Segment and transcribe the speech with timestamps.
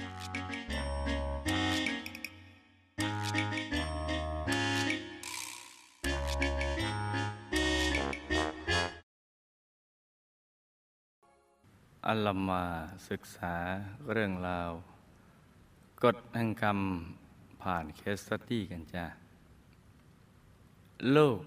[0.00, 0.02] ั
[12.16, 12.64] ลลมา
[13.10, 13.54] ศึกษา
[14.12, 14.70] เรื่องราว
[16.04, 16.78] กฎแห่งกรรม
[17.62, 19.06] ผ่านเคสสตี้กันจ้า
[21.16, 21.40] ลูก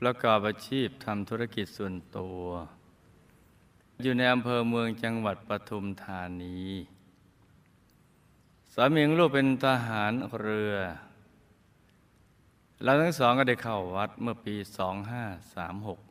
[0.00, 2.42] ประกอบอาชีพทำธุรกิจส่วนตัว
[4.02, 6.60] อยู่ในอำเภอเมืองจังหวัดปทุมธานี
[8.74, 10.74] สามีของลูกเป็นทหารเรือ
[12.82, 14.54] เราทั้งสองก็ได้เข้าวัดเมื่อปี
[15.96, 16.10] 2536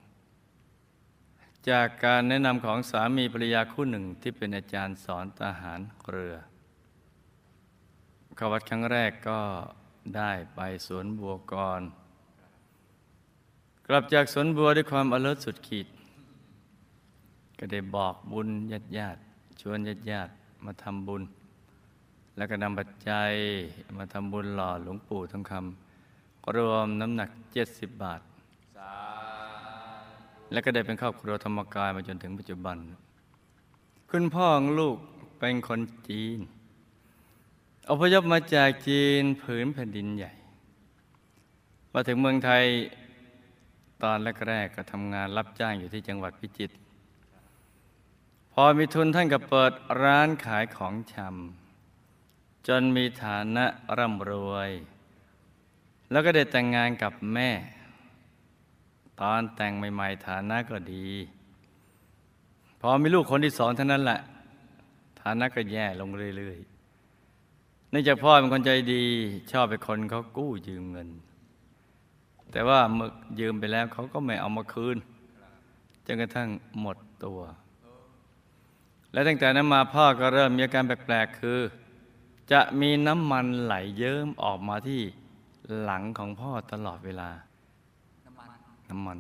[1.70, 6.36] จากการแนะนำของสามีภรรยาคู่หนึ่งที่เป็นอาจารย์สอนทหารเรือ
[8.36, 9.40] เข้าวัดครั้งแรกก็
[10.16, 11.82] ได้ไปสวนบัวกร
[13.88, 15.88] กลับจากสวนบัวด้วยความอเลิศสุดขีด
[17.60, 19.20] ก็ได้บอกบุญญาติญาติ
[19.62, 20.32] ชวนญาติญาติ
[20.66, 21.24] มาทำบุญ
[22.40, 23.32] แล้วก็นำปัจจัย
[23.98, 27.30] มาทำบุญหล่อหลวงปู่ทองคำรวมน้ำหนัก
[27.66, 28.22] 70 บาท
[30.52, 32.78] และก็ได้เป็นครอบครัวธรรมกายมาจนถึงปัจจุบัน
[34.10, 34.98] คุณพ่อของลูก
[35.40, 36.40] เป็นคนจีน
[37.90, 40.32] อพยพมาจากจีนผืนแผ่นดินใหญ่
[41.94, 42.64] มาถึงเมืองไทย
[44.04, 46.76] ตอนแรกๆก็ทำงานรับจ้างอยู่ที่จังหวัดพิจิตร
[48.54, 51.69] พอมีทุนท่านก็เปิดร้านขายของชำ
[52.68, 53.66] จนมีฐานะ
[53.98, 54.72] ร่ำรวย
[56.12, 57.50] แล้วก็ได้แต่งงานกับแม่
[59.22, 61.08] ตอนแต่งใหม่ๆฐานะก็ดี
[62.80, 64.20] พอมีลูกคนที่สองเท่านั้นแหละ
[65.22, 69.04] ฐานะก็แย่ลงเรื่อยๆเนื่องจากพ่อเป็นคนใจดี
[69.52, 71.10] ชอบเป็นคนเขากู้ยืมเงิน
[72.52, 74.98] แต่ว่าเมื่อยืมไปแล้วเขาก็ไม่เอามาคืน
[76.06, 76.50] จนกระทั่ง
[76.80, 77.40] หมดตัว
[79.12, 81.60] และตั้งแต่นั้นมาพ่อก็เริ่มมีอาการแปลกๆคือ
[82.52, 85.02] จะมีน้ำมันไหลเยิ้มออกมาที่
[85.82, 87.30] หลังของพ่อตลอดเวลา
[88.90, 89.20] น้ำมัน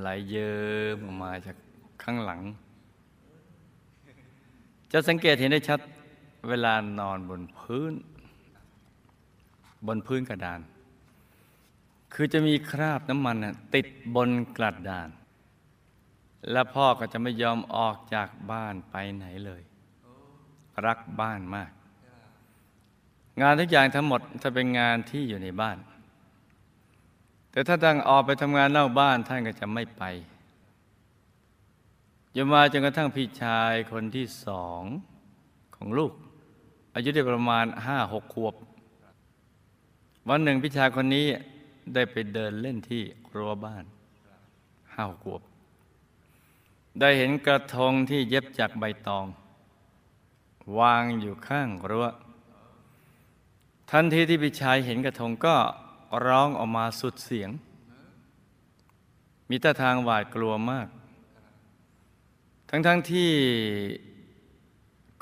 [0.00, 0.56] ไหลเยิ้
[0.94, 1.56] มออกมาจาก
[2.02, 2.40] ข้างหลัง
[4.92, 5.80] จะสังเกตเห็นได้ชัด
[6.48, 7.92] เวลานอนบนพื้น
[9.86, 10.60] บนพื้นกระดาน
[12.14, 15.08] คือจะมีคราบน้ำมันน่ะติดบนกระดาน
[16.50, 19.62] และพ่อก็จะไม่ยอมออกจากบ้านไปไหนเลย
[20.86, 21.70] รักบ้านมาก
[23.40, 25.78] งานทุกอย่างทั้งหมดถ้าเป็นงานที่อยู่ในบ้าน
[27.50, 30.02] แต่ถ้าตั้งออกไปทำงานนอกบ้านท่านก็จะไม่ไป
[32.36, 34.82] ยมาจนกระทั่งพี่ชายคนที่สอง
[35.76, 36.12] ของลูก
[36.94, 38.54] อายุได้ประมาณห้าหกขวบ
[40.28, 41.26] วันหนึ่งพี่ชายคนนี้
[41.94, 43.02] ได้ไปเดินเล่นที่
[43.36, 43.84] รั้วบ้าน
[44.94, 45.42] ห้าหกขวบ
[47.00, 49.26] ได้เห็นกระทงที่เย็บจากใบตอง
[50.78, 52.06] วางอยู่ข้างรั้ว
[53.90, 55.56] ทันทีที่พี่ชายเห็นกระทงก็
[56.26, 57.50] ร้องออกมาสุดเสียง
[59.48, 60.88] มีท่าทางหวาดกลัวมาก
[62.68, 63.30] ทั้งๆทที่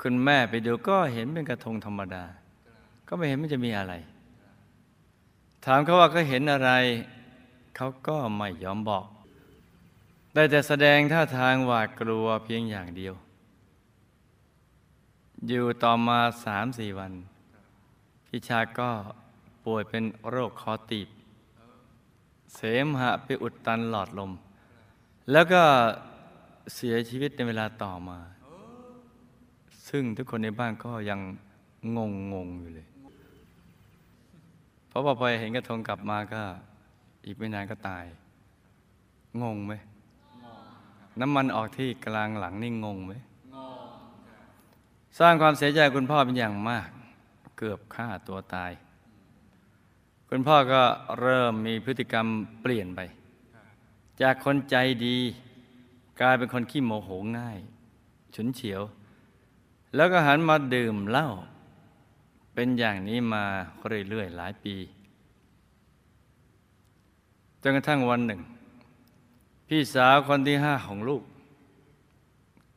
[0.01, 2.23] คุณแม่ไปดูก็เห็นเป็นกระทงธรรมดา
[3.07, 3.93] ก็ไม่เห็นมันจะมีอะไร
[5.65, 6.71] ถามเขาว่าเขาเห็นอะไร
[7.75, 9.05] เขาก็ไม่ยอมบอก
[10.33, 13.13] ได้แต่แสดงท่าทางหวาดกลัวเพียงอย่างเดียว
[15.47, 17.13] อยู่ต่อมาสามสี่วัน
[18.27, 18.89] พี่ชายก็
[19.65, 21.09] ป่วยเป็นโรคคอตีบ
[22.55, 24.31] เสมหะไปอุดตันหลอดลม
[25.31, 25.63] แล้วก็
[26.75, 28.19] เสียชีวิตในเวลาต่อมา
[29.89, 31.19] ซึ่งทุกคนในบ้านก็ยัง
[31.97, 32.87] งงงงอยู่เลย
[34.87, 36.41] เพราะว่าพอเห็นกระทงกลับมาก็
[37.25, 38.05] อีกไม่นานก็ตาย
[39.41, 39.73] งงไหม
[41.19, 43.13] น้ำมันออกที่กลางหลังนี่งงไหม
[45.19, 46.89] สร้างความเสียใจคุณพ่อเป็นอย่างมาก
[47.57, 48.71] เกือบฆ่าตัวตาย
[50.29, 50.81] คุณพ่อก็
[51.19, 52.25] เริ่มมีพฤติกรรม
[52.61, 52.99] เปลี่ยนไป
[54.21, 55.17] จากคนใจดี
[56.21, 57.57] กลายเป็นคนขี้โมโหง่าย
[58.35, 58.81] ฉุนเฉียว
[59.95, 61.27] แล้วก็หันมาดื่มเหล้า
[62.53, 63.43] เป็นอย่างนี้มา
[64.09, 64.75] เรื่อยๆหลายปี
[67.61, 68.41] จนกระทั่งวันหนึ่ง
[69.67, 71.23] พี่สาวคนที่ห้าของลูก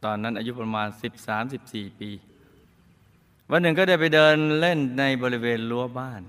[0.05, 0.89] ตอนนั้นอายุประมาณ
[1.45, 2.11] 13-14 ปี
[3.51, 6.23] วันหนึ่งก็ได้ไปเดินเล่นในบริเวณรั้วบ้าน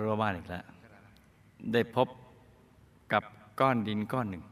[0.00, 0.64] รั้วบ้านอีกแล้ว
[1.72, 2.08] ได้พบ
[3.12, 3.22] กับ
[3.60, 4.42] ก้อนดินก้อนหนึ่ง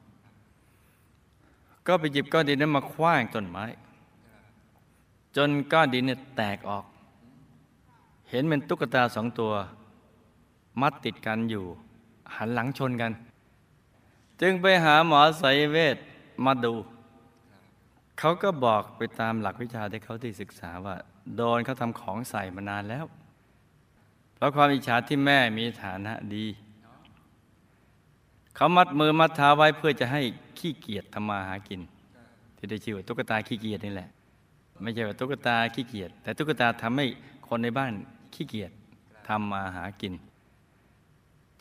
[1.87, 3.65] ก็ไปหยิบก้อนดินนั้นมาคว้างต้นไม้
[5.37, 6.85] จนก้อนดินเนี่ยแตกออก
[8.31, 9.53] เห็นเป็นตุ๊กตาสองตัว
[10.81, 11.65] มัดติดกันอยู่
[12.35, 13.13] หันหลังชนกัน
[14.41, 15.97] จึงไปหาหมอไสยเวท
[16.45, 16.73] มาดู
[18.19, 20.97] เขาก็บอกไปตามหลักวิชาที่เขาที่ศึกษาว่า
[21.37, 23.05] โดนเขาทำของใส่มานานแล้ว
[24.37, 26.47] เพราะความอิจฉาที่แม่มีฐานะดี
[28.57, 30.23] เขามัดมือมัดเท้าไว้เพื่อจะให้
[30.59, 31.81] ขี้เกียจทำมาหากิน
[32.57, 34.09] ที่ได้ชื่อว่าตุ๊กตาขี้เกียจนี่แหละ
[34.83, 37.07] ไม่ใช่ว่าตุ๊กตาขี้เกียจแต่ตุ๊กตาทำให้
[37.49, 37.93] คนในบ้าน
[38.35, 38.73] ขี้เกียจ
[39.29, 40.15] ทำมาหากิน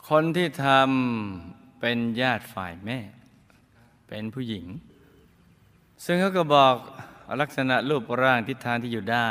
[0.10, 3.00] คนที่ทำเป็นญาติฝ่ายแม่
[4.08, 4.66] เป็นผู้หญิง
[6.04, 6.76] ซึ่งเขาก็บอก
[7.42, 9.30] ลักษณะรูปร่างทิศทางที่อยู่ได้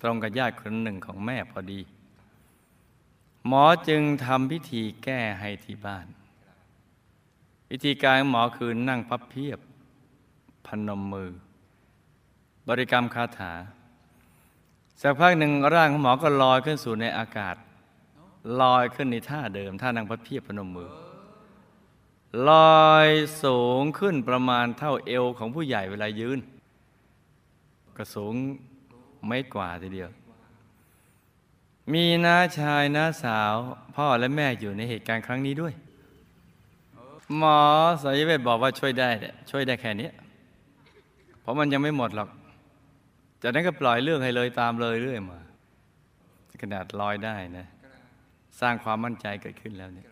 [0.00, 1.80] ตรงกับญาติคนหนึ่งของแม่พอดี
[3.46, 6.06] หมอจึงทำพิธีแก้ให้ที่บ้าน
[7.70, 9.58] วิธีการของหมอคือนั่งพับเพียบ
[10.66, 11.30] พนมมือ
[12.68, 13.52] บริกรรมคาถา
[15.02, 17.56] สักพักหนึ่งร่างของหมอก็ลอยขึ้นสู่ในอากาศ
[18.60, 20.90] ลอยขึ้นในท่าเดิม ท่านั่งพับเพียบพนมมือ
[22.48, 22.50] ล
[22.86, 23.08] อย
[23.42, 26.38] สูงขึ้นประมาณเท่าเอวของผู้ใหญ่เวลายืน
[27.96, 28.34] ก็สูง
[29.26, 30.10] ไม่กว่าทีเดียว
[31.92, 33.54] มีน้าชายน้าสาว
[33.96, 35.74] พ่อและแม่อยู่ในเหตุการณ์ครั้งนี้ด้วย
[37.36, 37.58] หมอ
[38.02, 40.10] สายเวทบอกว่าช่วยได้แหละช่วยได้แค่นี้
[41.40, 42.28] เพราะมันยังไม่หมดหรอก
[43.42, 45.38] จากนั้นก็ปล่อยเรื่องให้เลยตามเลยเรื่อยมา
[46.60, 47.66] ขนาดลอยได้นะ
[48.60, 50.08] สร้างความมั่นใจเกิดขึ้นแล้วเนี่ย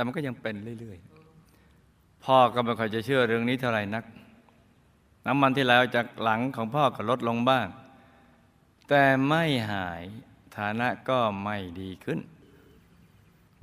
[0.00, 4.04] แต่มันก็ยังเป็นเรื่อยๆ พ่อก็ไม่ค่อยจะเชื่อเรื่องนี้เท่าไหร่นัก
[5.26, 7.66] น้ำมันที่ไหลออกจากหลังของพ่อก็ลดลงบ้าง
[8.88, 10.02] แต่ไม่หาย
[10.56, 12.18] ฐานะก็ไม่ดีขึ้น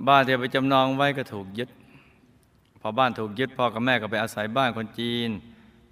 [0.06, 1.70] บ้านที่ไปจำนองไว้ก็ถูกยึด
[2.80, 5.28] พอบ้านถูกยึดพ่อกับแม่ก็ไปอาศัยบ้านคนจีน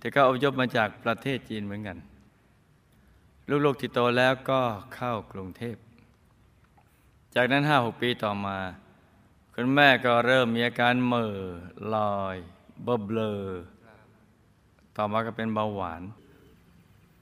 [0.01, 1.97] ที่เขาอพยพมาจากประเทศจีนเหมือนกัน
[3.65, 4.61] ลูกๆที่โตแล้วก็
[4.95, 5.77] เข้ากรุงเทพ
[7.35, 8.59] จากนั้นห้าหกปีต่อมา
[9.59, 11.39] คุณแม่ก็เริ่มมีอาการเหม่อ
[11.95, 12.37] ลอย
[12.85, 13.35] เบลเบลอ
[14.97, 16.03] ต่อมาก็เป็นเบาหวาน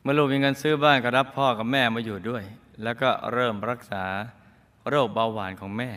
[0.03, 2.45] เมื่อลูกมีเงินซื้อบ้านก็รับพ่อกับแม่มาอยู่ด้วย
[2.83, 4.05] แล้วก็เริ่มรักษา
[4.89, 5.91] โรคเบาหวานของแม่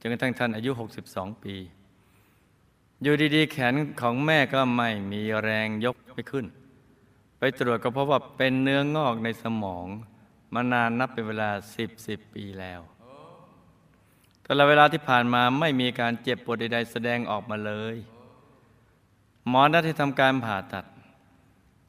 [0.00, 0.70] จนกระทั่งท่านอายุ
[1.06, 1.54] 62 ปี
[3.02, 6.46] อยู่ดีๆ แขนของแม่ก็ไม่มีแรงยกไม่ขึ้น
[7.38, 9.86] ไปตรวจก็พบว่าเป็นเนื้องอกในสมอง
[10.54, 12.82] มานานนับเป็นเวลา 10 10 ปีแล้ว
[14.52, 17.96] ตลอดเวลาที่ผ่านมาไม่มีการเจ็บปวดใดๆแสดงออกมาเลย
[19.48, 20.84] หมอนัดให้ทำการผ่าตัด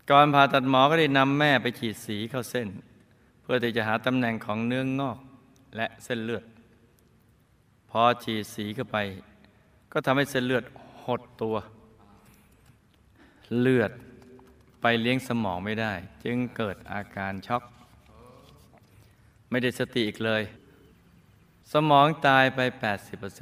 [0.10, 2.68] ก่อนผ่าตัดหมอก็ได้นำแม่ไปฉีดสีเข้าเส้น
[3.42, 5.18] เพื่อที่จะหาตำแหน่งของเนื้องอก
[5.76, 6.44] และเส้นเลือด
[7.90, 8.98] พอฉีดสีเข้าไป
[9.92, 10.64] ก็ทำให้เส้นเลือด
[11.06, 11.56] หดตัว
[13.60, 13.92] เลือด
[14.82, 15.94] ไปเลี้ยงสมองไม่ได้
[16.24, 17.64] จึงเกิดอาการช็อก
[19.50, 20.44] ไม่ได้สติอีกเลย
[21.72, 22.60] สมองตายไป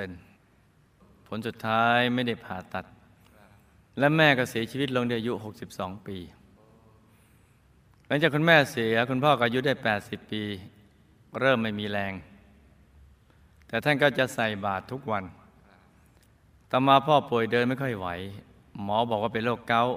[0.03, 2.85] 80%ผลสุดท้ายไม่ได้ผ่าตัด
[3.99, 5.33] และแม่ก็เสียชีวิตลงด้วยอายุ
[5.69, 6.17] 62 ปี
[8.07, 10.43] หลังจากคุณแม่เสียคุณพ่อก็อายุได้ 80 ปี
[11.39, 12.13] เริ่มไม่มีแรง
[13.67, 15.23] แต่ท่านก็จะใส่บาตรทุกวัน
[16.71, 18.07] ต่อมาพ่อป่วยเดินไม่ค่อยไหว
[18.83, 19.95] หมอบอกว่าเป็นโรคเกาต์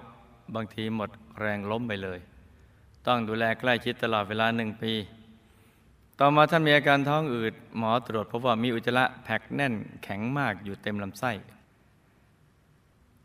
[0.55, 2.19] บางทีหมดแรงล้มไปเลย
[3.07, 4.93] ต้องดูแลใกล้ชิดตลอดเวลาหนึ่งปี
[6.25, 11.33] ต่อมาท่านมีอาการท้องอืดหมอตรวจพบว่ามีอุจจาระแพ็กแน่นแข็งมากอยู่เต็มลำไส้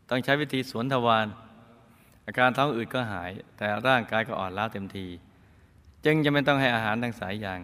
[0.08, 1.26] ต้องใช้วิธีสวนทวาร
[2.26, 5.06] อาการท้องอืดก็หาย แต่ร่างกายก็อ่อนล้าเต็มที
[6.04, 7.60] จึงจะไม่ต้องให้อาหารทางสายยาง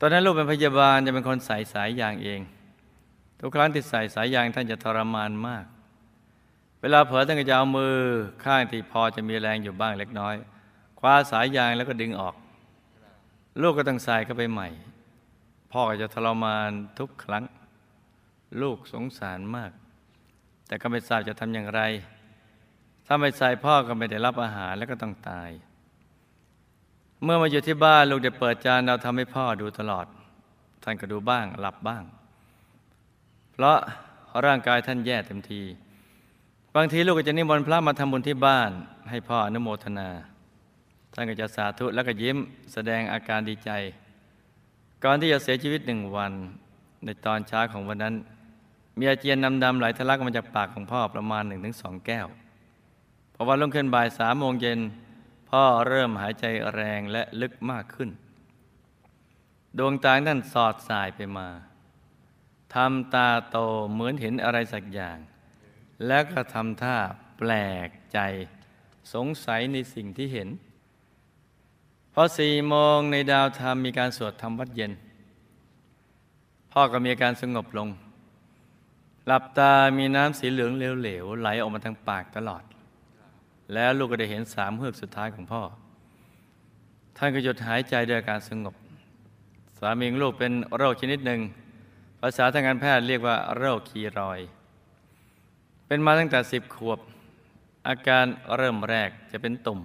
[0.00, 2.40] ตอนนั้นลูกเป็นพยาบาลจะเป็นคนใส่สายยางเอง
[3.40, 5.64] ทุกครั้งที่ใส่สายยางท่านจะทรมานมาก
[6.80, 7.96] เวลาเผลอท่านก็จะเอามือ
[8.44, 10.34] ข้างที่พอจะมีแรงอยู่บ้างเล็กน้อย
[10.98, 12.36] คว้าสายยางแล้วก็ดึงออก
[13.60, 14.68] ลูกก็ต้องใส่เข้าไปใหม่
[15.72, 17.44] พ่อก็จะทรมานทุกครั้ง
[18.62, 19.72] ลูกสงสารมาก
[20.66, 21.80] แต่ก็ไม่ทราบจะทำอย่างไร
[23.06, 25.50] ถ้าไม่ใส่พ่อก็ไม่ได้รับอาหารแล้วก็ต้องตาย
[27.22, 30.06] เมื่อมาอยู่ที่บ้านลูกได้เปิดจานเราทำให้พ่อดูตลอด
[30.82, 32.02] ท่านก็ดูบ้างหลับบ้าง
[33.52, 33.78] เพราะ
[34.46, 35.62] ร่างกายท่านแย่เต็มที
[36.76, 38.70] บางทีลูกก็จะนิมนต์พระมาทำบุญที่บ้าน
[39.10, 40.08] ให้พ่ออนุโมทนา
[41.14, 42.36] ท่านก็จะสาธุแล้วก็ยิ้ม
[42.72, 43.70] แสดงอาการดีใจ
[45.04, 46.32] ก่อนที่จะเสียชีวิตหนึ่งวัน
[47.04, 48.14] ในตอนเช้าของวันนั้น
[48.98, 52.26] มีอาเจียนดำๆไหลทะลักมาจากปากของพ่อประมาณหนึ่งถึงสองแก้ว
[53.34, 54.80] พอวันรุ่งขึ้นบ่ายสามโมงเย็น
[55.50, 58.10] พ่อเริ่มหายใจแรงและลึกมากขึ้น
[59.78, 61.48] ดวงตาท่านสอดสายไปมา
[62.74, 63.56] ทำตาโต
[63.92, 65.18] เหมือนเห็นอะไรสักอย่าง
[66.06, 66.96] แล้วก็ทำท่า
[67.38, 67.52] แปล
[67.86, 68.18] กใจ
[69.14, 70.48] สงสัยในสิ่งที่เห็น
[72.20, 74.92] อสี่โมงในดาวธรรมมีการสวดธรรมวัดเย็น
[76.72, 77.88] พ่อก็มีอาการสงบลง
[79.26, 82.62] หลับตามีน้ำสีเหลืองเหลวๆไหลออกมาทางปากตลอด
[83.74, 85.62] แล้วลูกก็ได้เห็นสามเฮือกสุดท้ายของพ่อ
[87.16, 88.74] ท่านก็หยุดหายใจด้วยอาการสงบ
[89.78, 91.40] สามีของลูกเป็นโรคชนิดหนึ่ง
[92.20, 94.40] ภาษาทางการแพทย์เรียกว่าโรคคีรอย
[95.86, 96.98] เป็นมาตั้งแต่สิบขวบ
[97.88, 99.80] อาการเริ่มแรกจะเป็นตุ่ม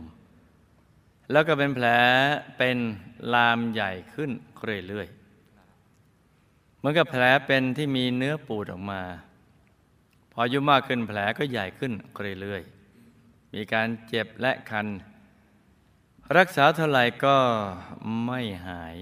[1.32, 1.88] แล้วก็เป็นแผล
[2.58, 2.78] เป็น
[3.34, 4.32] ลามใหญ่ขึ้น
[4.88, 9.02] เรื่อยๆ เหมือนกับแผลเป็นที่มีเนื้อปูดออกมา
[10.32, 11.92] พออายุมากขึ้นแผลก็ใหญ่ขึ้น
[12.42, 14.88] เรื่อยๆ มีการเจ็บและคัน
[16.38, 17.38] รักษาเท่าไหร่ก็
[18.26, 18.96] ไม่หาย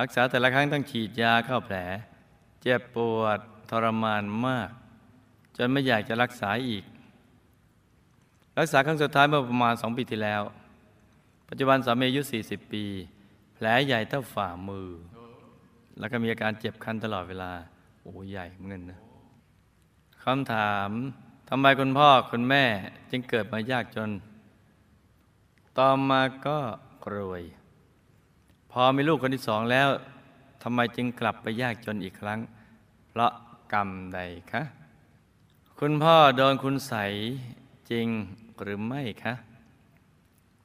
[0.00, 1.76] รักษาแต่ละครั้งต้องฉีดยาเข้าแผล
[2.62, 3.38] เจ็บปวด
[3.70, 4.70] ทรมานมาก
[5.56, 6.84] จนไม่อยากจะรักษาอีก
[8.58, 10.42] รักษาครั้งสุดท้ายเมื่อประมาณสองปีที่แล้ว
[11.52, 12.84] ปัจจุบันสามีอายุ40 ปี
[13.54, 14.88] แผลใหญ่เท่าฝ่ามือ
[15.98, 17.50] แล้วก็มีอาการเจ็บคันตลอดเวลา
[18.02, 19.00] โอ้ใหญ่เหมือนกันนะ
[20.24, 20.90] คำถาม
[21.48, 22.64] ทำไมคุณพ่อคุณแม่
[23.10, 24.10] จึงเกิดมายากจน
[25.78, 26.58] ต่อมาก็
[27.14, 27.42] รวย
[28.70, 29.88] พอมีลูกคนที่สองแล้ว
[30.62, 32.40] ทำไมจึงกลับไปยากจนอีกครั้ง
[33.08, 33.32] เพราะ
[33.72, 34.20] กรรมใด
[34.52, 34.62] คะ
[35.78, 36.94] คุณพ่อโดนคุณใส
[37.90, 38.06] จริง
[38.62, 39.34] หรือไม่คะ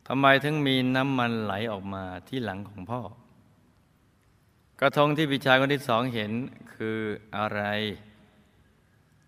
[0.07, 3.01] ทำไมถึงมีน้ำมันไหลออกมาที่หลังของพ่อ
[4.79, 6.31] กระทงที่พี่ชายคนที่สองเห็น
[6.73, 6.99] คือ
[7.37, 7.61] อะไร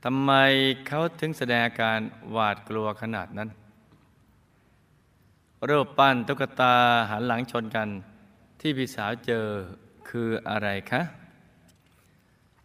[0.04, 0.32] ทำไม
[0.88, 2.00] เขาถึงแสดงอาการ
[2.32, 3.50] หวาดกลัวขนาดนั้น
[5.70, 6.76] รูปปั้นตุ๊กตา
[7.10, 7.90] หันหลังชนกัน
[8.62, 9.48] ที่พี่สาวเจอ
[10.10, 11.02] คืออะไรคะ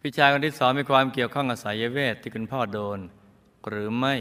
[0.01, 2.99] พี่ชายคนที่สองมีความเกี่ยวข้องกับสายเวทที่คุณพ่อโดน
[3.69, 4.15] หรือไม่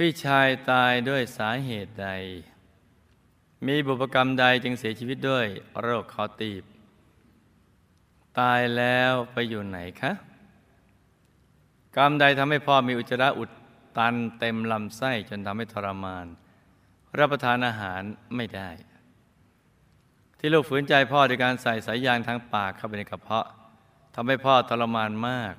[0.00, 2.08] พี่ชายตายด้วยสาเหตุใด
[3.66, 5.46] มีบุพกรรมใดจึงเสียชีวิตด้วย
[5.80, 6.64] โรคคอตีบ
[8.38, 10.12] ตายแล้วไปอยู่ไหนคะ
[11.96, 13.50] กรรมใดทำให้พ่อมีอุจจาระอุด
[13.98, 16.26] ตันเต็มลำไส้จนทำให้ทรมาน
[17.18, 18.02] รับประทานอาหาร
[18.36, 18.70] ไม่ได้
[20.38, 23.46] ที่ลูกฝืนใจพ่อโดยการใส่สายยางทางปากเข้าไปในกระเพาะ
[24.14, 25.54] ทำให้พ่อทรมานมาก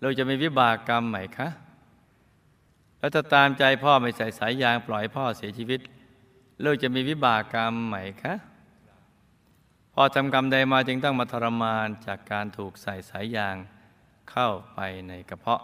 [0.00, 1.48] เราจะมีวิบากกรรมไหมคะ
[3.06, 5.80] แล้วถ้าตามใจพ่อไม่ใส่สายยางปล่อยพ่อเสียชีวิต
[6.64, 8.34] ลูกจะมีวิบากกรรมไหมคะ
[9.94, 13.56] พ่อทำกรรมใดมาจึงต้องมาทรมานจากการถูกใส่สายยาง
[14.30, 15.62] เข้าไปในกระเพาะ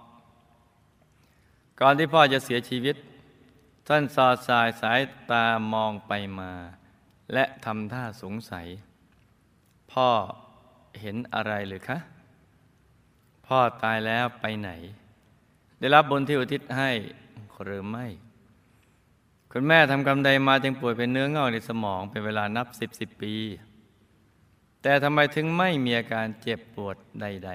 [1.81, 2.97] ก่อนที่พ่อจะเสียชีวิต
[3.89, 6.53] ท่านสอดสายสายตามองไปมา
[7.33, 8.67] และทำท่าสงสัย
[9.93, 10.09] พ่อ
[11.01, 11.99] เห็นอะไรหรือคะ
[13.47, 14.71] พ่อตายแล้วไปไหน
[15.79, 16.93] ได้รับบุญที่อุทิศให้
[17.65, 18.07] หรือไม่
[19.53, 23.35] คุณแม่ทำกรรมใดมาจึงป่วยเป็นเนื้องอกในสมอง เป็นเวลานับสิบสิบปี
[24.83, 27.51] แต่ทำไมถึงไม่มีอาการเจ็บปวดใด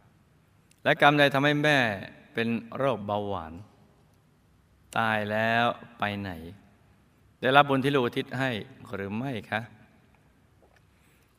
[0.00, 1.78] ๆ และกรรมใดทำให้แม่
[2.34, 3.52] เป็นโรคเบาหวาน
[4.98, 5.64] ตายแล้ว
[5.98, 6.30] ไปไหน
[7.40, 8.50] ได้รับบุญที่ลูกอุทิศให้
[8.94, 9.60] หรือไม่คะ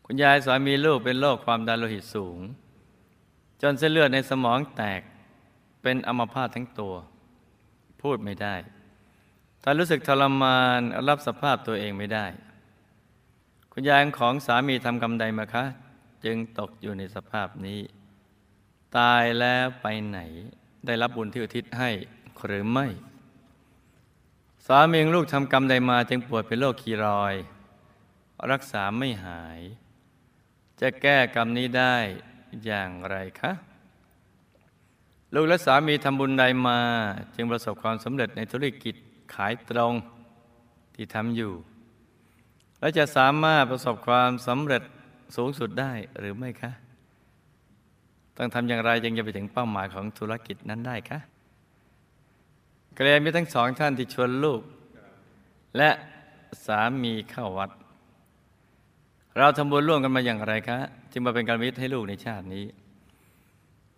[0.06, 2.40] คุณยายสอนมีลูกเป็นโรคความดันโลหิตสูง
[3.62, 5.02] จนเส้นเลือดในสมองแตก
[5.82, 6.96] เป็นอัมพาตทั้งตัว
[8.02, 8.56] พูดไม่ได้
[9.64, 12.26] ถ้ารู้สึกทรมานรับสภาพตัวเองไม่ได้
[13.72, 15.66] คุณยายของสามีทำกรรมใดมาคะ
[16.26, 17.82] จึงตกอยู่ในสภาพนี้
[18.98, 20.20] ตายแล้วไปไหน
[20.86, 21.90] ได้รับบุญที่อุทิศให้
[22.46, 22.88] หรือไม่
[24.68, 27.36] สามีลูกทำกรรมใดมาจึงป่วยเป็นโรคคีรอย
[28.52, 29.60] รักษาไม่หาย
[30.82, 31.96] จะแก้กรรมนี้ได้
[32.66, 33.52] อย่างไรคะ
[35.34, 36.80] ลูกและสามีทำบุญใดมา
[37.36, 38.96] จึงประสบความสำเร็จในธุรกิจ
[39.34, 39.94] ขายตรง
[40.96, 41.54] ที่ทำอยู่
[42.80, 44.84] และจะสามารถประสบความสำเร็จ
[45.36, 46.72] สูงสุดได้หรือไม่คะ
[48.38, 51.20] ต้องทำอย่างไรจึงจะไปถึงเป้าหมายของธุรกิจนั้นได้คะ
[52.96, 54.62] เกรมีทั้งสองท่านที่ชวนลูก
[55.78, 55.90] และ
[56.66, 57.72] สามีเข้าวัด
[59.38, 60.80] เราทำบุญร่วมกันมาอย่างไรคะ
[61.12, 62.66] จึงมาเป็นการมิตรให้ลูกในชาตินี้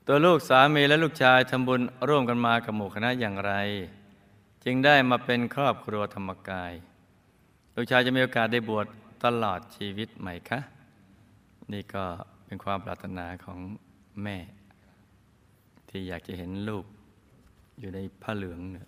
[0.07, 3.53] ตัวลูกสามีและลูกชายทำบุญร่วมกันมากับหมู่คณะอย่างไร
[4.63, 6.73] จึงได้มาเป็นครอบครัวธรรมกาย
[7.75, 8.85] ลูกชายจะมีโอกาสได้บวช
[9.25, 10.59] ตลอดชีวิตไหมคะ
[11.73, 12.03] นี่ก็
[12.45, 13.59] เป็นความปรารถนาของ
[14.23, 14.37] แม่
[15.89, 16.85] ที่อยากจะเห็นลูก
[17.79, 18.87] อยู่ในผ้าเหลืองเนี่ย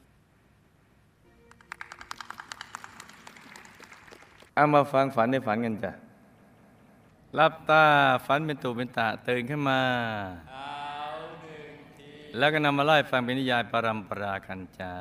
[4.54, 5.92] เอามาฟังฝันในฝันกันจ้ะ
[7.40, 7.84] รับตา
[8.26, 9.80] ฝันเป็นตูเป็นตาตื่นขึ้นมา
[12.38, 14.94] แล้วก็นำมาไล่ฟังเป็นนิยายปรำปรากันจา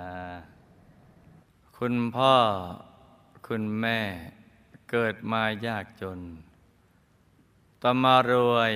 [1.79, 2.35] คุณพ่อ
[3.47, 3.99] คุณแม่
[4.91, 6.19] เกิดมายากจน
[7.83, 8.73] ต่อมารวย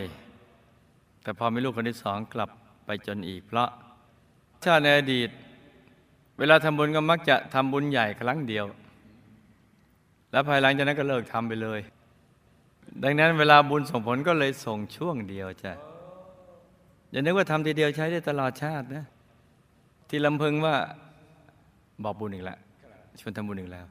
[1.23, 2.51] แต่พอมีลูกคนที่สองกลับ
[2.87, 3.69] ไปจนอีกเพราะ
[4.65, 5.31] ชาติในอดีต
[6.39, 8.67] เวลาทำบุญก็มักจะทำบุญใหญ่ครั้งเดียว
[10.31, 11.81] แล้วภายหลังจากนั้นก็เลิกทำไปเลย
[13.03, 15.73] ดังนั้นเวลาบุญส่งผลก็เลยส่งช่วงเดียวจ้ะ
[17.11, 19.05] อย่านึกว่าทำทีเดียวใช้ได้ตลอดชาตินะ
[20.09, 20.77] ที่ลำพึงว่า
[22.05, 22.59] บอกบุญอีกแล้ว
[23.21, 23.87] ชวนทำบุญอีกแล้ว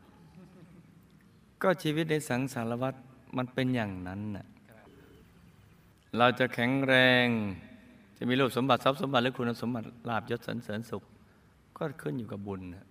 [1.61, 2.93] ก็ชีวิตในสังสารวัฏ
[3.37, 4.47] มันเป็นอย่างนั้นน่ะ
[6.17, 6.93] เราจะแข็งแร
[7.25, 7.27] ง
[8.17, 11.03] จะมีรูปสมบัติทรัพย์สมบัติหรือคุณสมบัติลาบยศสรรเสริญสุข
[11.77, 12.85] ก็ขึ้นอยู่กับบุญนะ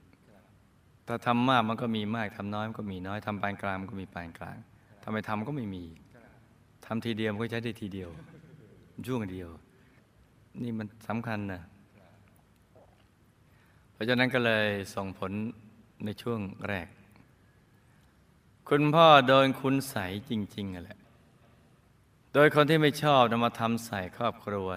[1.07, 4.57] ถ้าทำมากมันก็มีมากทำน้อยมันก็มีน้อยทำปานกลางมันก็มีปานกลาง
[5.03, 5.85] ทำไมทำก็ไม่มี
[6.87, 8.11] ทำทีเดียวมันก็ใช้ได้ทีเดียว
[9.07, 9.49] ช่วงเดียว
[10.63, 11.63] นี่มันสำคัญนะ
[13.93, 15.33] เพราะฉะนั้นก็เลยส่งผล
[16.05, 16.89] ในช่วงแรก
[18.69, 19.97] คุณพ่อโดนคุณใส
[20.31, 20.99] จริงๆอะแหละ
[22.35, 24.69] โดยคนที่ไม่ชอบนำมาทำใส่ครอบครัว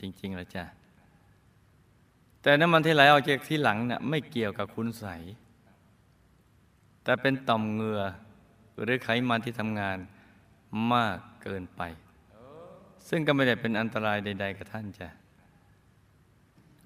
[0.00, 0.64] จริงๆแล้วจ้ะ
[2.42, 5.06] แต่น้ำมันที่ไหลออกจากที่หลังเนี่ยไม่เกี่ยวกับคุณใส
[7.02, 8.02] แต่เป็นต่อมเหงื่อ
[8.82, 9.98] หรือไขมันที่ทำงาน
[10.92, 11.82] มากเกินไป
[13.08, 15.08] ซึ่งก็ไม่ได้เป็นอันตรายใด ๆ กับท่านจ้ะ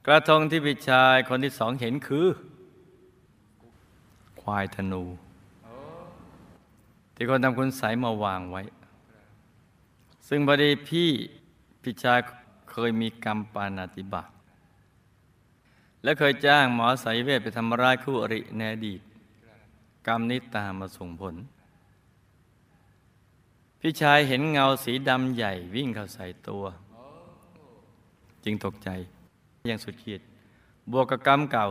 [0.06, 2.26] กระทงที่พี่ชายคนที่สองเห็นคือ
[4.40, 5.04] ควายธนู
[7.14, 8.62] ที่คนทำคุณใสมาวางไว้
[10.28, 11.08] ซึ่งพอดีพี่
[11.82, 12.18] พี่ชาย
[12.70, 14.30] เคยมีกรรมปานาติบาต
[16.02, 19.00] และเคยจ้างหมอสายเวทไปทำร้ายคู่อริในอดีต
[20.06, 21.34] กรรมนี้ตามมาส่งผล
[23.82, 26.64] พี่ชายเห็นเงาสีดำใหญ่วิ่งเข้าใส่ตัว
[28.44, 28.88] จึงตกใจ
[29.70, 30.20] ย่างสุดขีด
[30.92, 31.66] บวกกับกรรมเก่า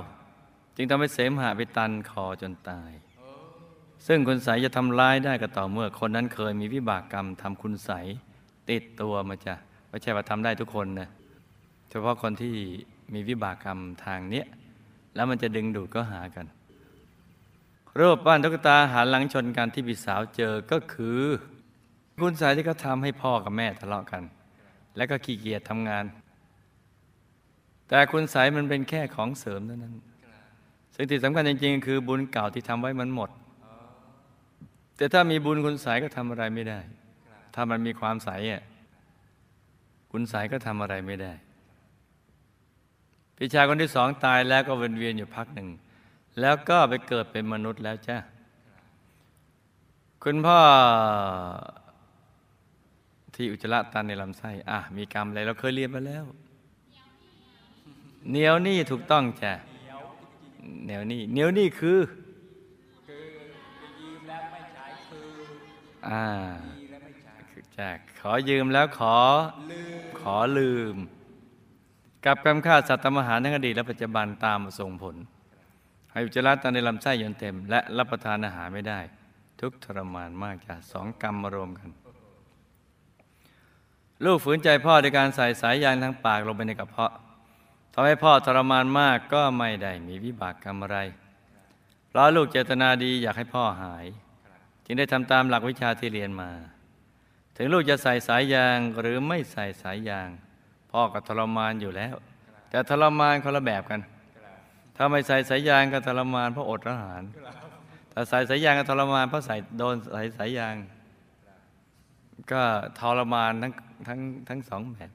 [0.75, 2.91] จึงทำให้เสมหะไปตันคอจนตาย
[4.07, 7.91] ซึ่งคุณใสจะทำร้ายได้ก็ต่อเมื่อคนนั้นเคยมีวิบากกรรมทำคุณใส
[8.69, 9.55] ติดตัวมาจ้ะ
[9.89, 11.09] ไม่ใช่ว่าทำได้ทุกคนนะ
[11.89, 12.55] เฉพาะคนที่
[13.13, 14.45] มีวิบากกรรมทางเนี้ย
[15.15, 16.45] แล้วมันจะดึงดูดก็หากัน
[17.99, 21.21] รูปปั้นตุ๊กตาหันหลังชนกันที่พี่สาวเจอก็คือ
[22.23, 24.23] คุณสายที่เขาทำให้พ่อกับแม่ทะเลาะกัน
[24.97, 26.05] แล้วก็ขี้เกียจทำงาน
[27.87, 29.95] แต่คุณสายมันเป็นแค่ของเสริมเท่านั้น
[30.95, 33.29] สิ่งที่สำคัญจริงๆ คือบุญเก่าที่ทำไว้มันหมด
[34.97, 36.79] แต่ถ้ามีบุญคุณสายก็ทำอะไรไม่ได้
[37.55, 38.61] ถ้ามันมีความใสอะ
[40.11, 41.33] คุณสายก็ทำอะไรไม่ได้
[43.35, 45.69] พี่ชายคนที่สองตายแล้วก็เวียนเวียนอยู่พักหนึ่ง
[46.41, 48.17] แล้วก็ไปเกิดเป็นมนุษย์แล้วจ้า
[50.23, 50.59] คุณพ่อ
[53.41, 56.25] ที่อุจจาระตันในลำไส้อะมีกรรมอะไรเราเคยเรียนมาแล้ว
[58.29, 59.53] เหนียวนี่ถูกต้องจ้ะ
[60.83, 61.99] เหนียวนี่เหนียวนี่คือ
[66.09, 66.23] อ่า
[67.49, 69.17] คือจากขอยืมแล้วขอ
[70.19, 70.95] ขอลืม
[72.25, 75.15] กับกรรมฆ่าสัตว์ทำอาหารทั้งอดีตและปัจจุบันตามมาส่งผล
[76.11, 78.99] ให้อุจจาระตันในลำไส้ยนเต็ม และรับประทานอาหารไม่ได้
[79.59, 81.89] ทุกทรมานมากจ้ะสองกรรมมารวมกัน
[84.25, 87.13] ลูกฝืนใจพ่อในการใส่สายยางทางปากลงไปในกระเพาะ
[87.93, 90.97] ทำให้พ่อทรมานมากก็ไม่ได้มีวิบากกรรมอะไร
[92.07, 94.05] เพราะลูกเจตนาดีอยากให้พ่อหาย
[94.85, 96.51] จึงได้ทำตามหลักวิชาที่เรียนมา
[97.57, 100.29] ถึงลูกจะใส่สายยางหรือไม่ใส่สายยาง
[100.91, 102.15] พ่อก็ทรมานอยู่แล้ว
[102.69, 104.01] แต่ทรมานคนละแบบกัน
[104.95, 107.21] ถ้าไม่ใส่สายยางก็ทรมานเพราะอดอาหาร
[108.13, 110.75] ถ้าใส่สายยางก็ทรมานเพราะใส่โดนใส่สายยาง
[112.51, 112.61] ก็
[112.99, 113.73] ทรมานทั้ง
[114.07, 115.11] ทั้งทั้งสองแบบ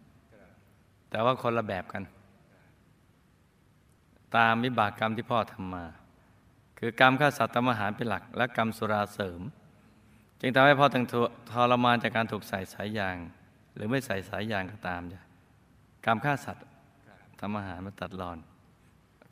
[1.11, 2.03] แต่ว่าคนละแบบกัน
[4.37, 5.85] ตามวิบากกรรมที่พ่อทำมา
[6.79, 9.41] คือกรรมฆ่าสัตว์ทำอาหารเป็นหลัก และกรรมสุราเสริม
[10.41, 11.05] จึงทำให้พ่อต้อง
[11.53, 13.17] ทรมานจากการถูกใส่สายยาง
[13.75, 15.23] หรือไม่ใส่สายยางก็ตามจ้ะ
[16.07, 16.65] กรรมฆ่าสัตว์
[17.41, 18.39] ทำอาหารมาตัดรอน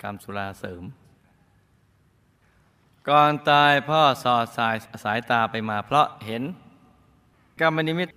[0.03, 0.83] กรรมสุราเสริม
[3.09, 6.43] ก่อนตายพ่อสอดสายสายตาไปมาเพราะเห็น
[7.63, 8.09] กรรมนิมิต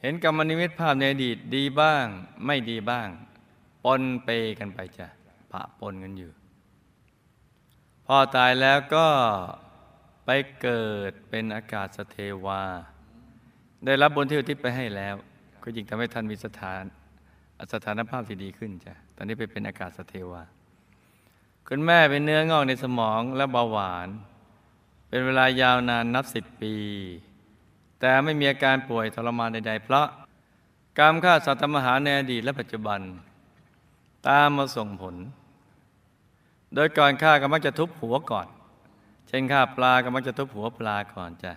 [0.00, 2.04] เห็นกรรมนิมิตภาพในอดีตดีบ้าง
[2.46, 3.08] ไม่ดีบ้าง
[3.84, 5.06] ปนเปกันไปจ้ะ
[5.52, 6.32] ปะปนกันอยู่
[8.06, 9.06] พอตายแล้วก็
[10.24, 12.62] ไปเกิดเป็นอากาศสเทวา
[13.84, 15.14] ได้รับบุญที่อุทิศไปให้แล้ว
[15.62, 16.82] ก็ยิ่งทำให้ท่านมีสถาน
[17.72, 20.42] สถานภาพที่ดีขึ้นจ้ะตอนนี้ไปเป็นอากาศสเทวา
[21.68, 24.08] คุณแม่เป็นเนื้องอกในสมองและเบาหวาน
[25.08, 26.74] เป็นเวลายาวนานนับสิบปี
[28.06, 30.06] แต่ไม่มีอาการป่วยทรมานใดๆ เพราะ
[30.98, 33.00] กรรมฆ่าสัตว์ทำอาหารในอดีตและปัจจุบัน
[34.28, 35.14] ตามมาส่งผล
[36.74, 38.46] โดยก่อนฆ่าก็มักจะทุบหัวก่อน
[39.28, 41.52] เช่นฆ่าปลาก็มักจะทุบหัวปลาก่อนจ้ะ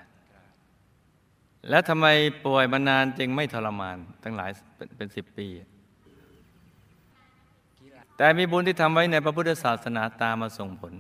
[1.70, 2.08] และทำไม
[2.46, 4.52] ป่วยมานานจึงไม่ทรมาน ตั้งหลาย
[4.98, 5.48] เป็นสิบปี
[8.18, 10.94] แต่มีบุญที่ทำไว้ในพระพุทธศาสนาตามมาส่งผล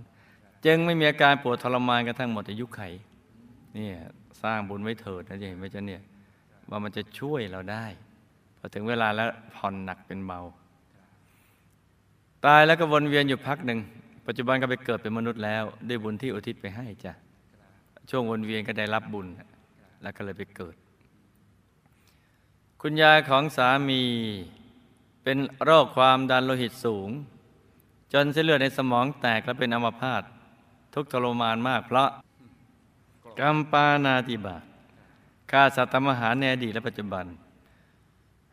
[0.65, 2.81] จึงไม่มีอาการปวดทรมานกันทั้งหมดอายุไข
[3.75, 3.95] เนี่ย
[4.43, 6.01] สร้างบุญไว้เถิดนะจ๊ะไหม่ใช่เนี่ย
[6.69, 7.85] ว่ามันจะช่วยเราได้
[8.57, 10.39] พอถึงเวลาแล้วผ่อนหนักเป็นเบา
[12.45, 13.79] ตายแล้วก็วนเวียนอยู่พักหนึ่ง
[14.27, 17.13] ปัจจุบันก็ไปเกิดเป็นมนุษย์แล้ว ด้วยบุญที่อุทิศไปให้จ้ะ
[18.09, 19.27] ช่วงวนเวียนก็ได้รับบุญ
[20.01, 20.75] แล้วก็เลยไปเกิด
[22.81, 24.03] คุณยายของสามี
[25.23, 27.09] เป็นโรคความดันโลหิตสูง
[28.13, 30.23] จนเส้นเลือดในสมองแตกและเป็นอัมพาต
[30.93, 32.09] ทุกข์ทรมานมาก เพราะ
[33.39, 34.63] กรรมปานาติบาต
[35.51, 37.25] ฆ่าสัตว์ทำอาหารในอดีตและปัจจุบัน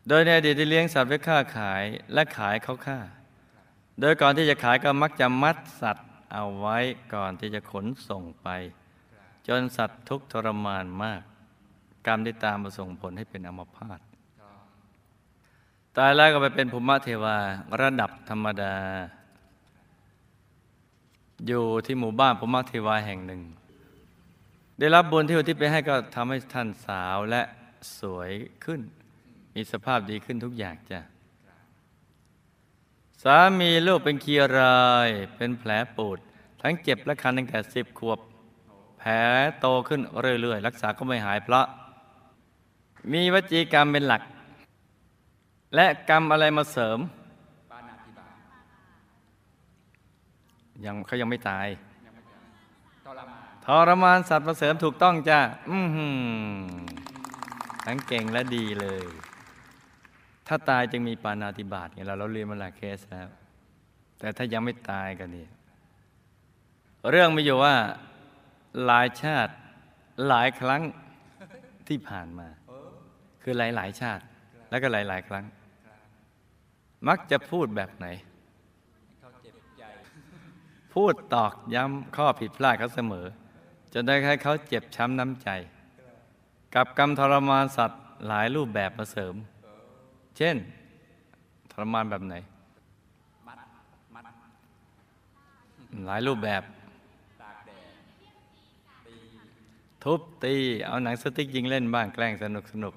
[0.07, 2.99] โดยในอดีตได้เลี้ยงสัตว์ไว้ฆ่าขายและขายเขาฆ่า
[3.99, 6.77] โดยก่อนที่จะขายก็มักจะมัดสัตว์เอาไว้
[7.13, 8.47] ก่อนที่จะขนส่งไป
[9.47, 11.21] จนสัตว์ทุกทรมานมาก
[12.05, 13.99] กรรมได้ตามมาส่งผลให้เป็นอมพาต
[15.97, 17.37] ตายแล้วก็ไปเป็นภูมิเทวา
[17.81, 18.75] ระดับธรรมดา
[21.47, 23.41] อยู่ที่หมู่บ้านภูมิเทวาแห่งหนึ่ง
[24.79, 27.41] ได้รับบุญที่อุทิศไปให้ก็ทำให้ท่านสาวและ
[27.99, 28.31] สวย
[28.63, 28.81] ขึ้น
[29.55, 30.99] มีสภาพดีขึ้นทุกอย่างจ้ะ
[33.23, 36.17] สามีลูกเป็นคีรายเป็นแผลปูด
[36.61, 38.19] ทั้งเจ็บและคันตั้งแต่สิบขวบ
[38.99, 39.11] แผล
[39.59, 40.01] โตขึ้น
[40.41, 41.65] เรื่อยๆ รักษาก็ไม่หายเพราะ
[43.11, 44.21] มีวจีกรรมเป็นหลัก
[45.75, 46.99] และกรรมอะไรมาเสริม
[50.85, 51.67] ยังเขายังไม่ตาย
[53.05, 55.39] ทรมานสัตว์มาเสริมถูกต้องจ้า
[55.71, 56.17] อือหือ
[57.85, 59.05] ทั้งเก่งและดีเลย
[60.47, 63.27] ถ้าตายจึงมีปานาติบาตไงเราเราเรียนมาหลายเคสแล้ว
[64.19, 65.45] แต่ถ้ายังไม่ตายก็นี่
[67.09, 67.75] เรื่องมีอยู่ว่า
[68.85, 69.53] หลายชาติ
[70.27, 70.81] หลายครั้ง
[71.87, 72.47] ที่ผ่านมา
[73.43, 74.23] คือหลายหลายๆชาติ
[74.69, 75.45] แล้วก็หลายหลายๆครั้ง
[77.07, 78.07] มักจะพูดแบบไหน
[80.93, 83.27] พูดตอกย้ำข้อผิดพลาดเขาเสมอ
[83.97, 85.49] จนได้ให้เขาเจ็บช้ำน้ำใจ
[86.75, 89.35] กับกรรมทรมานสัตว์หลายรูปแบบมาเสริม
[90.37, 90.55] เช่น
[91.71, 92.35] ทรมานแบบไหน
[96.07, 96.63] หลายรูปแบบ
[100.03, 100.55] ทุบตี
[100.85, 102.93] เอาหนังสติ๊กยิงเล่นบ้างแกล้งสนุกสนุก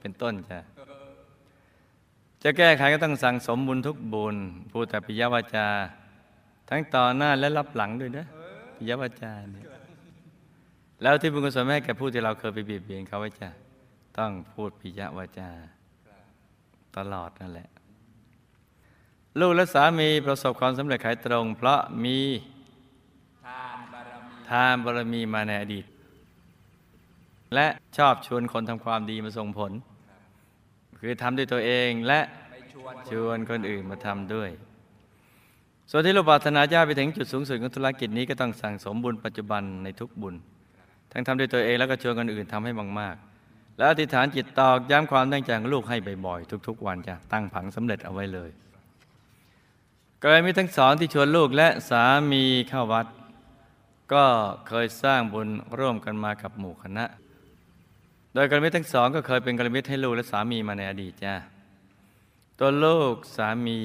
[0.00, 0.58] เป็นต้นจ้ะ
[2.42, 4.36] จะแก้ไขก็ต้องสั่งสมบุญทุกบุญ
[4.70, 5.68] พูดแต่ปิยวาจา
[6.68, 8.24] ทั้งต่อหน้าและรับหลังด้วยนะ
[8.76, 9.77] ปิยวาจาเนี่ย
[11.02, 13.48] แล้วที่บุญกุศลไม่แก่ผู้ที่เราเคยไปเบียดเบียนเขาไว้จ้ะ
[14.18, 15.48] ต้องพูดปิยวาจา
[16.96, 17.68] ตลอดนั่นแหละ
[19.40, 22.18] ลูกและสามีประสบความสำเร็จขายตรง เพราะมี
[24.48, 25.84] ทานบารมีมาในอดีต
[27.54, 29.72] และชอบชวนคนทำความดีมาส่งผล
[30.98, 32.20] คือทำด้วยตัวเองและ
[32.72, 34.50] ชวนชวนคนอื่นมาทำด้วย
[35.90, 40.34] ส่วนที่เราปรารถนาจะไปถึงจุดสูงสุดของธุรกิจนี้ก็ต้องสั่งสมบุญปัจจุบันในทุกบุญ
[41.12, 48.50] ทั้งทำด้วยตัวเองแล้วก็ชวนคนอื่นทำให้มากๆ แล้วอธิษฐานจิตตอกย้ำความตั้งใจของลูกให้บ่อยๆทุก ๆ วันจะตั้งผังสำเร็จเอาไว้เลย
[50.22, 53.06] กรณีทั้งสองที่ชวนลูกและสามีเข้าวัด
[54.12, 54.24] ก็
[54.68, 57.04] เคยสร้างบุญร่วมกันมากับหมู่คณะ
[58.34, 61.34] โดยกรณีทั้งสองก็เคยเป็นกรณีให้ลูกและสามีมาในอดีตจ้า
[62.58, 63.80] ตัวลูกสามี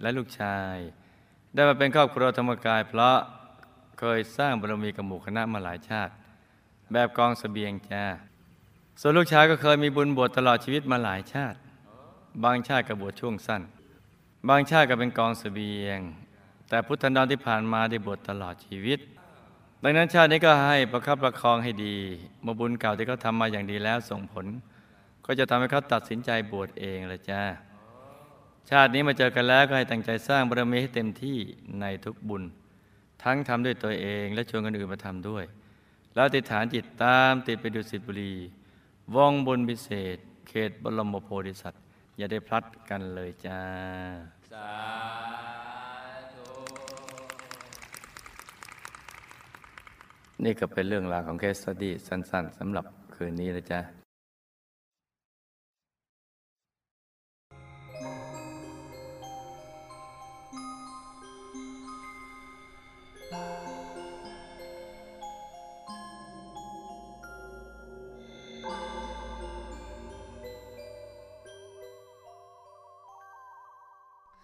[0.00, 0.76] และลูกชาย
[1.54, 3.18] ได้มาเป็นครอบครัวธรรมกาย เพราะ
[3.98, 6.12] เคยสร้างบารมีกับหมู่คณะมาหลายชาติ
[6.92, 8.04] แบบกองเสบียงจ้า
[9.00, 11.58] ส่วนลูกชายก็เคยมีบุญบวชตลอดชีวิตมาหลายชาติ
[12.44, 13.62] บางชาติก็บวชช่วงสั้น
[14.48, 15.98] บางชาติก็เป็นกองเสบียง
[16.68, 18.98] แต่พุทธันดรที่ผ่านมาได้บวชตลอดชีวิต
[19.82, 21.96] ดังนั้นชาตินี้ก็ให้ประคับประคองให้ดี
[22.42, 24.46] เมื่อบุญเก่าที่เขาทำมาอย่างดีแล้วส่งผล
[25.26, 27.42] ก็จะทำให้เขาตัดสินใจบวชเองละจ้า
[28.70, 31.38] ชาตินี้มาเจอกันแล้วก็ให้ตั้งใจสร้างบารมีให้เต็มที่
[31.80, 32.42] ในทุกบุญ
[33.22, 35.44] ทั้งทำด้วยตัวเองและชวนคนอื่นมาทำด้วย
[36.14, 38.34] แล้วติดฐานจิตตามติดไปดูสิทธิบุรี
[39.14, 41.82] วงบุญพิเศษ เขตบรมโพธิสัตว์
[42.18, 43.60] อย่าได้พลัดกันเลยจ้า
[44.52, 44.70] สา
[46.34, 46.46] ธุ
[50.44, 54.03] นี่ก็เป็นเรื่องราวของเคสสตี้สั้นๆสำหรับคืนนี้นะจ๊ะ